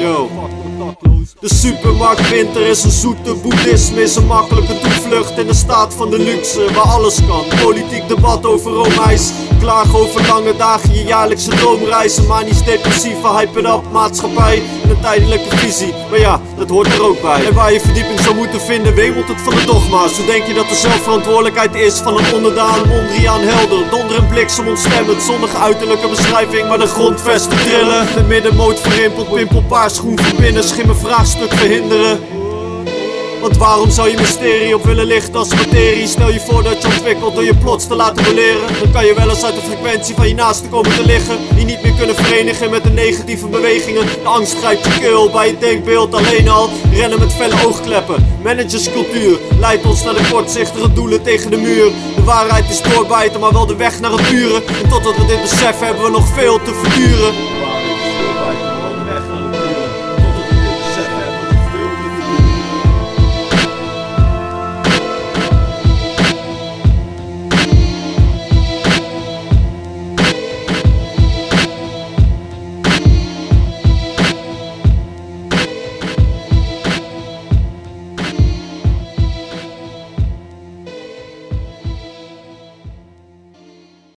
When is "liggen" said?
41.06-41.38